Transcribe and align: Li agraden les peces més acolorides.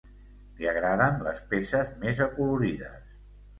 Li 0.61 0.69
agraden 0.71 1.19
les 1.27 1.43
peces 1.53 1.93
més 2.07 2.25
acolorides. 2.29 3.15